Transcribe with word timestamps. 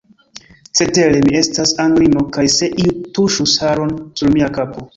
Cetere, 0.79 1.19
mi 1.27 1.35
estas 1.41 1.75
Anglino, 1.85 2.25
kaj 2.37 2.47
se 2.55 2.71
iu 2.87 2.97
tuŝus 3.19 3.57
haron 3.67 3.95
sur 4.21 4.37
mia 4.39 4.53
kapo! 4.61 4.87